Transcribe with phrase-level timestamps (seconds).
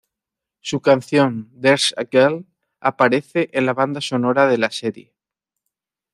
[0.61, 2.47] Su canción "There's a Girl"
[2.79, 5.13] aparece en la banda sonora de la serie.